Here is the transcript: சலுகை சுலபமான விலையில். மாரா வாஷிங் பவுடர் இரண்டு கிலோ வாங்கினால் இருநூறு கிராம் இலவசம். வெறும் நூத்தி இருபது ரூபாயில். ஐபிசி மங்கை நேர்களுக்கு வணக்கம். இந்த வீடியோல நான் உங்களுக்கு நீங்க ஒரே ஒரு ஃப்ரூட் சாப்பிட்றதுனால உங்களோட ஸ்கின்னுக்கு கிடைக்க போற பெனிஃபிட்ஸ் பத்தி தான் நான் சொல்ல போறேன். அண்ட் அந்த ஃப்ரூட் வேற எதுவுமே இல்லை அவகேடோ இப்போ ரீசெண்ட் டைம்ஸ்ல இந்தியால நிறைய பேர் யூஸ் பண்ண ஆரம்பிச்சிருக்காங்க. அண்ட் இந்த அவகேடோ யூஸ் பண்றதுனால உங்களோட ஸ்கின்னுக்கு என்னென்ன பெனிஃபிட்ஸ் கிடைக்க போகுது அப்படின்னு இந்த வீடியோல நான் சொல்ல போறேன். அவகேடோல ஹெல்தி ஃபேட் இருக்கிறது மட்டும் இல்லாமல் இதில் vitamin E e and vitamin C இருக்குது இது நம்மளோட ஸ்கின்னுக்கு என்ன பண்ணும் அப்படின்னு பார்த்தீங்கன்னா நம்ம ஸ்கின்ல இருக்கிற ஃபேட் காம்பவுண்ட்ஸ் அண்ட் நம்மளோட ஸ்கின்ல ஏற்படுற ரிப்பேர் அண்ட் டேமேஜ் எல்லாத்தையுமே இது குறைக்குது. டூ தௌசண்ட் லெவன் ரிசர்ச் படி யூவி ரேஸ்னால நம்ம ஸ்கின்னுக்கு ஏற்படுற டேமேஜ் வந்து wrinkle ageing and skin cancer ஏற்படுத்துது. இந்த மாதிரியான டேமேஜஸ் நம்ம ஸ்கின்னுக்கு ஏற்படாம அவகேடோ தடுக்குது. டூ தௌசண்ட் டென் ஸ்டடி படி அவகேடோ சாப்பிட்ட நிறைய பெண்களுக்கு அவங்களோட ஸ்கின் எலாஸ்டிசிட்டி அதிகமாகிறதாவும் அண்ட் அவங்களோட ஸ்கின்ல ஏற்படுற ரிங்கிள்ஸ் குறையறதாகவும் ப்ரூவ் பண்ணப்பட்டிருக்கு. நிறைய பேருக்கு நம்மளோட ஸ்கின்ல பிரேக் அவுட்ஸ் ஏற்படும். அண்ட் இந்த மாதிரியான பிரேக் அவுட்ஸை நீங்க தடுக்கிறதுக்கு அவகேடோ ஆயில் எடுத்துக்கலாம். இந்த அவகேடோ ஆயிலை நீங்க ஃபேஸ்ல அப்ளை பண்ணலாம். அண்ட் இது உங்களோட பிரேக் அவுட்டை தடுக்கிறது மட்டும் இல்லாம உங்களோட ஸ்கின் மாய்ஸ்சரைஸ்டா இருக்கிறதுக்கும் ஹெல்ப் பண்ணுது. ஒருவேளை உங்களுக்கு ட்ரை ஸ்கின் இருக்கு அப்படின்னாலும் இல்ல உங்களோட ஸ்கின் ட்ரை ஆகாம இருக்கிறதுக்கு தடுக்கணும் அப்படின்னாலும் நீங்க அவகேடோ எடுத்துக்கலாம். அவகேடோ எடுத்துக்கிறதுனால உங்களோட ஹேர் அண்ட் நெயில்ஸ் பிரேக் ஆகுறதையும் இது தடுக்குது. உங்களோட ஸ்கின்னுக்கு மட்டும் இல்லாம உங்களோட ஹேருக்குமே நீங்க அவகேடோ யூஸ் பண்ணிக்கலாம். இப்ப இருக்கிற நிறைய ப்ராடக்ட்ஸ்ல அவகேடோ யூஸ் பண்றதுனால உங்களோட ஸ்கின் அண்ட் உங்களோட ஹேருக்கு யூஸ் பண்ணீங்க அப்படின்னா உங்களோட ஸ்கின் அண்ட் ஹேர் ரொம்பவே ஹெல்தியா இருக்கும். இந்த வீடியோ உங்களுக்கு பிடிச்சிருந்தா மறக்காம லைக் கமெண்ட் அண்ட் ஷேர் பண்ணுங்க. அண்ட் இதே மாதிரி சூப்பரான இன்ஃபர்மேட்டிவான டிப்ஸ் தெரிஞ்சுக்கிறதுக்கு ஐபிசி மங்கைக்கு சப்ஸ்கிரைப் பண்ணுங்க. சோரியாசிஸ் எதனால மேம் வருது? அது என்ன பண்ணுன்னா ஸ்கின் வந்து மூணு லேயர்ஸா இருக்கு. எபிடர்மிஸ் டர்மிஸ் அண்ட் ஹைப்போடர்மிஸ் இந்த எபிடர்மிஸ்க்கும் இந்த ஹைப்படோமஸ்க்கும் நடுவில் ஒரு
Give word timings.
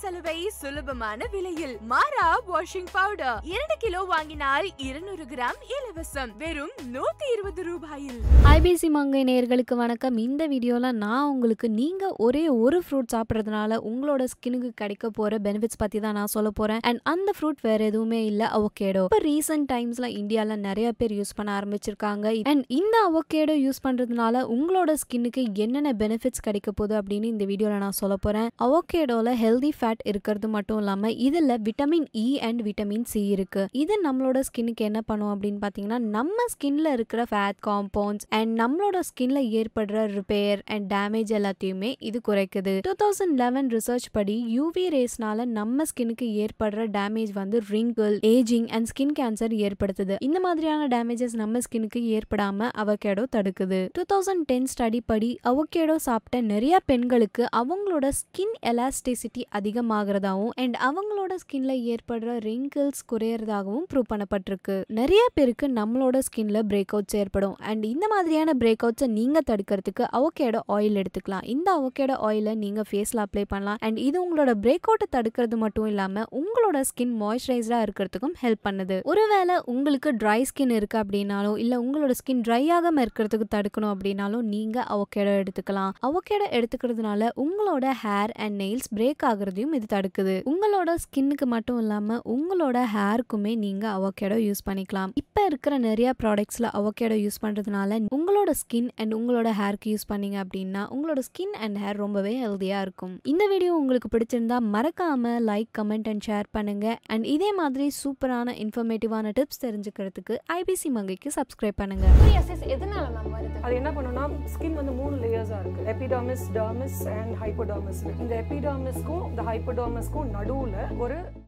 சலுகை 0.00 0.48
சுலபமான 0.60 1.26
விலையில். 1.32 1.74
மாரா 1.90 2.26
வாஷிங் 2.48 2.88
பவுடர் 2.92 3.40
இரண்டு 3.42 3.76
கிலோ 3.78 4.00
வாங்கினால் 4.02 4.66
இருநூறு 4.76 5.24
கிராம் 5.32 5.60
இலவசம். 5.76 6.30
வெறும் 6.38 6.72
நூத்தி 6.94 7.26
இருபது 7.32 7.62
ரூபாயில். 7.64 8.18
ஐபிசி 8.52 8.88
மங்கை 8.90 9.24
நேர்களுக்கு 9.24 9.76
வணக்கம். 9.76 10.16
இந்த 10.16 10.48
வீடியோல 10.48 10.92
நான் 10.92 11.28
உங்களுக்கு 11.28 11.68
நீங்க 11.68 12.14
ஒரே 12.16 12.48
ஒரு 12.48 12.82
ஃப்ரூட் 12.86 13.12
சாப்பிட்றதுனால 13.14 13.78
உங்களோட 13.90 14.24
ஸ்கின்னுக்கு 14.32 14.70
கிடைக்க 14.74 15.10
போற 15.10 15.38
பெனிஃபிட்ஸ் 15.38 15.80
பத்தி 15.82 16.00
தான் 16.00 16.12
நான் 16.12 16.32
சொல்ல 16.36 16.50
போறேன். 16.50 16.80
அண்ட் 16.82 17.00
அந்த 17.02 17.32
ஃப்ரூட் 17.38 17.60
வேற 17.60 17.84
எதுவுமே 17.84 18.24
இல்லை 18.24 18.46
அவகேடோ 18.46 19.04
இப்போ 19.04 19.18
ரீசெண்ட் 19.18 19.68
டைம்ஸ்ல 19.72 20.08
இந்தியால 20.20 20.56
நிறைய 20.56 20.92
பேர் 20.92 21.12
யூஸ் 21.12 21.36
பண்ண 21.36 21.60
ஆரம்பிச்சிருக்காங்க. 21.60 22.44
அண்ட் 22.44 22.64
இந்த 22.68 22.96
அவகேடோ 23.10 23.56
யூஸ் 23.66 23.84
பண்றதுனால 23.88 24.44
உங்களோட 24.56 24.94
ஸ்கின்னுக்கு 25.04 25.44
என்னென்ன 25.54 25.92
பெனிஃபிட்ஸ் 25.92 26.46
கிடைக்க 26.48 26.72
போகுது 26.72 27.00
அப்படின்னு 27.00 27.24
இந்த 27.34 27.44
வீடியோல 27.44 27.78
நான் 27.86 28.00
சொல்ல 28.02 28.16
போறேன். 28.16 28.50
அவகேடோல 28.68 29.34
ஹெல்தி 29.44 29.72
ஃபேட் 29.82 30.02
இருக்கிறது 30.04 30.48
மட்டும் 30.48 30.80
இல்லாமல் 30.82 31.16
இதில் 31.26 31.56
vitamin 31.66 32.08
E 32.16 32.26
e 32.26 32.40
and 32.46 32.60
vitamin 32.62 33.06
C 33.12 33.20
இருக்குது 33.34 33.68
இது 33.82 33.94
நம்மளோட 34.04 34.38
ஸ்கின்னுக்கு 34.48 34.82
என்ன 34.88 35.00
பண்ணும் 35.02 35.32
அப்படின்னு 35.32 35.60
பார்த்தீங்கன்னா 35.62 36.00
நம்ம 36.16 36.46
ஸ்கின்ல 36.52 36.88
இருக்கிற 36.92 37.22
ஃபேட் 37.30 37.58
காம்பவுண்ட்ஸ் 37.66 38.26
அண்ட் 38.38 38.52
நம்மளோட 38.60 38.98
ஸ்கின்ல 39.08 39.40
ஏற்படுற 39.60 40.04
ரிப்பேர் 40.16 40.60
அண்ட் 40.74 40.86
டேமேஜ் 40.92 41.32
எல்லாத்தையுமே 41.38 41.90
இது 42.08 42.18
குறைக்குது. 42.28 42.74
டூ 42.86 42.94
தௌசண்ட் 43.02 43.36
லெவன் 43.42 43.68
ரிசர்ச் 43.76 44.08
படி 44.12 44.36
யூவி 44.56 44.84
ரேஸ்னால 44.94 45.46
நம்ம 45.58 45.86
ஸ்கின்னுக்கு 45.90 46.28
ஏற்படுற 46.44 46.86
டேமேஜ் 46.98 47.32
வந்து 47.32 47.60
wrinkle 47.72 48.16
ageing 48.32 48.68
and 48.76 48.88
skin 48.92 49.14
cancer 49.20 49.54
ஏற்படுத்துது. 49.66 50.16
இந்த 50.20 50.40
மாதிரியான 50.40 50.88
டேமேஜஸ் 50.94 51.36
நம்ம 51.42 51.64
ஸ்கின்னுக்கு 51.66 52.02
ஏற்படாம 52.16 52.70
அவகேடோ 52.82 53.26
தடுக்குது. 53.36 53.80
டூ 53.98 54.04
தௌசண்ட் 54.12 54.46
டென் 54.50 54.70
ஸ்டடி 54.72 55.02
படி 55.12 55.30
அவகேடோ 55.52 55.96
சாப்பிட்ட 56.08 56.40
நிறைய 56.52 56.74
பெண்களுக்கு 56.90 57.44
அவங்களோட 57.60 58.06
ஸ்கின் 58.20 58.54
எலாஸ்டிசிட்டி 58.72 59.44
அதிகமாகிறதாவும் 59.72 60.54
அண்ட் 60.54 60.76
அவங்களோட 60.88 61.32
ஸ்கின்ல 61.42 61.72
ஏற்படுற 61.92 62.30
ரிங்கிள்ஸ் 62.48 63.02
குறையறதாகவும் 63.12 63.86
ப்ரூவ் 63.90 64.08
பண்ணப்பட்டிருக்கு. 64.12 64.82
நிறைய 64.86 65.22
பேருக்கு 65.34 65.66
நம்மளோட 65.68 66.18
ஸ்கின்ல 66.28 66.58
பிரேக் 66.70 66.92
அவுட்ஸ் 66.92 67.16
ஏற்படும். 67.16 67.56
அண்ட் 67.60 67.84
இந்த 67.84 68.06
மாதிரியான 68.08 68.52
பிரேக் 68.58 68.82
அவுட்ஸை 68.84 69.06
நீங்க 69.06 69.40
தடுக்கிறதுக்கு 69.50 70.04
அவகேடோ 70.18 70.60
ஆயில் 70.68 71.02
எடுத்துக்கலாம். 71.02 71.44
இந்த 71.44 71.68
அவகேடோ 71.78 72.16
ஆயிலை 72.28 72.54
நீங்க 72.54 72.82
ஃபேஸ்ல 72.90 73.24
அப்ளை 73.24 73.44
பண்ணலாம். 73.48 73.76
அண்ட் 73.80 73.98
இது 73.98 74.18
உங்களோட 74.24 74.54
பிரேக் 74.62 74.88
அவுட்டை 74.90 75.08
தடுக்கிறது 75.16 75.56
மட்டும் 75.56 75.86
இல்லாம 75.86 76.24
உங்களோட 76.40 76.80
ஸ்கின் 76.90 77.14
மாய்ஸ்சரைஸ்டா 77.22 77.80
இருக்கிறதுக்கும் 77.86 78.36
ஹெல்ப் 78.42 78.64
பண்ணுது. 78.68 78.98
ஒருவேளை 79.02 79.56
உங்களுக்கு 79.64 80.12
ட்ரை 80.12 80.40
ஸ்கின் 80.50 80.70
இருக்கு 80.70 80.98
அப்படின்னாலும் 80.98 81.58
இல்ல 81.58 81.74
உங்களோட 81.82 82.12
ஸ்கின் 82.20 82.42
ட்ரை 82.48 82.62
ஆகாம 82.78 83.06
இருக்கிறதுக்கு 83.06 83.48
தடுக்கணும் 83.54 83.92
அப்படின்னாலும் 83.94 84.46
நீங்க 84.54 84.86
அவகேடோ 84.96 85.34
எடுத்துக்கலாம். 85.42 85.92
அவகேடோ 86.08 86.46
எடுத்துக்கிறதுனால 86.58 87.28
உங்களோட 87.44 87.86
ஹேர் 88.04 88.32
அண்ட் 88.44 88.56
நெயில்ஸ் 88.62 88.90
பிரேக் 88.96 89.24
ஆகுறதையும் 89.62 89.76
இது 89.78 89.86
தடுக்குது. 89.94 90.34
உங்களோட 90.52 90.90
ஸ்கின்னுக்கு 91.04 91.46
மட்டும் 91.54 91.78
இல்லாம 91.82 92.18
உங்களோட 92.36 92.78
ஹேருக்குமே 92.94 93.52
நீங்க 93.64 93.84
அவகேடோ 93.98 94.38
யூஸ் 94.46 94.62
பண்ணிக்கலாம். 94.68 95.10
இப்ப 95.22 95.44
இருக்கிற 95.50 95.74
நிறைய 95.88 96.08
ப்ராடக்ட்ஸ்ல 96.22 96.68
அவகேடோ 96.78 97.16
யூஸ் 97.24 97.40
பண்றதுனால 97.44 98.00
உங்களோட 98.16 98.50
ஸ்கின் 98.62 98.90
அண்ட் 99.00 99.14
உங்களோட 99.18 99.48
ஹேருக்கு 99.60 99.90
யூஸ் 99.94 100.08
பண்ணீங்க 100.12 100.38
அப்படின்னா 100.44 100.82
உங்களோட 100.96 101.20
ஸ்கின் 101.28 101.54
அண்ட் 101.64 101.78
ஹேர் 101.82 102.00
ரொம்பவே 102.04 102.34
ஹெல்தியா 102.44 102.80
இருக்கும். 102.86 103.14
இந்த 103.32 103.44
வீடியோ 103.52 103.72
உங்களுக்கு 103.82 104.10
பிடிச்சிருந்தா 104.14 104.58
மறக்காம 104.74 105.34
லைக் 105.50 105.70
கமெண்ட் 105.80 106.10
அண்ட் 106.12 106.26
ஷேர் 106.28 106.48
பண்ணுங்க. 106.58 106.86
அண்ட் 107.12 107.26
இதே 107.34 107.50
மாதிரி 107.60 107.86
சூப்பரான 108.02 108.54
இன்ஃபர்மேட்டிவான 108.64 109.32
டிப்ஸ் 109.38 109.62
தெரிஞ்சுக்கிறதுக்கு 109.66 110.36
ஐபிசி 110.58 110.90
மங்கைக்கு 110.98 111.30
சப்ஸ்கிரைப் 111.38 111.78
பண்ணுங்க. 111.82 112.06
சோரியாசிஸ் 112.22 112.64
எதனால 112.74 113.04
மேம் 113.16 113.32
வருது? 113.36 113.58
அது 113.66 113.74
என்ன 113.80 113.90
பண்ணுன்னா 113.96 114.24
ஸ்கின் 114.54 114.76
வந்து 114.80 114.92
மூணு 115.00 115.14
லேயர்ஸா 115.24 115.58
இருக்கு. 115.62 115.82
எபிடர்மிஸ் 115.92 116.44
டர்மிஸ் 116.58 117.00
அண்ட் 117.16 117.32
ஹைப்போடர்மிஸ் 117.42 118.02
இந்த 118.22 118.32
எபிடர்மிஸ்க்கும் 118.42 119.24
இந்த 119.30 119.42
ஹைப்படோமஸ்க்கும் 119.52 120.28
நடுவில் 120.30 120.76
ஒரு 120.98 121.16